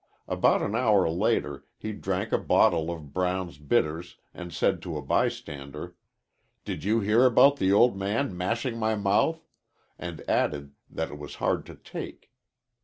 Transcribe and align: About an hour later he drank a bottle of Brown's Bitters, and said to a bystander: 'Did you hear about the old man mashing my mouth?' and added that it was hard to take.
About 0.27 0.63
an 0.63 0.73
hour 0.73 1.07
later 1.07 1.63
he 1.77 1.91
drank 1.93 2.31
a 2.31 2.39
bottle 2.39 2.89
of 2.89 3.13
Brown's 3.13 3.59
Bitters, 3.59 4.17
and 4.33 4.51
said 4.51 4.81
to 4.81 4.97
a 4.97 5.01
bystander: 5.03 5.95
'Did 6.65 6.83
you 6.83 7.01
hear 7.01 7.23
about 7.25 7.57
the 7.57 7.71
old 7.71 7.95
man 7.95 8.35
mashing 8.35 8.79
my 8.79 8.95
mouth?' 8.95 9.47
and 9.99 10.27
added 10.27 10.73
that 10.89 11.11
it 11.11 11.19
was 11.19 11.35
hard 11.35 11.67
to 11.67 11.75
take. 11.75 12.31